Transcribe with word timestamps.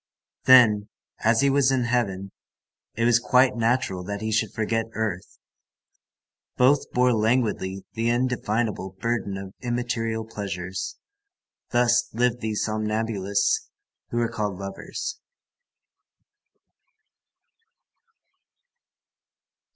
Then, 0.45 0.89
as 1.19 1.41
he 1.41 1.49
was 1.51 1.71
in 1.71 1.83
heaven, 1.83 2.31
it 2.95 3.05
was 3.05 3.19
quite 3.19 3.55
natural 3.55 4.03
that 4.05 4.19
he 4.19 4.31
should 4.31 4.51
forget 4.51 4.87
earth. 4.93 5.37
Both 6.57 6.89
bore 6.89 7.13
languidly 7.13 7.85
the 7.93 8.09
indefinable 8.09 8.95
burden 8.99 9.37
of 9.37 9.53
immaterial 9.61 10.25
pleasures. 10.25 10.97
Thus 11.69 12.09
lived 12.15 12.39
these 12.41 12.63
somnambulists 12.63 13.69
who 14.09 14.17
are 14.19 14.27
called 14.27 14.57
lovers. 14.57 15.19